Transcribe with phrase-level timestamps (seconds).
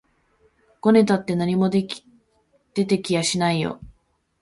[0.81, 3.79] ごねたって何も出て来やしないよ